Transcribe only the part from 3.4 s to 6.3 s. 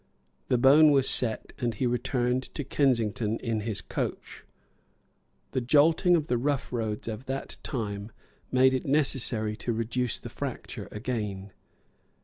his coach. The jolting of